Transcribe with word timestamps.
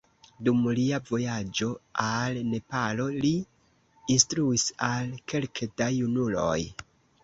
Dum 0.45 0.61
lia 0.79 0.99
vojaĝo 1.09 1.67
al 2.05 2.41
Nepalo, 2.55 3.07
li 3.27 3.33
instruis 4.17 4.69
al 4.93 5.17
kelke 5.31 5.75
da 5.81 5.97
junuloj. 6.03 6.61